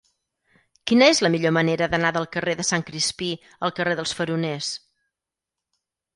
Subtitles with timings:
[0.91, 3.29] Quina és la millor manera d'anar del carrer de Sant Crispí
[3.69, 4.73] al carrer dels Faroners?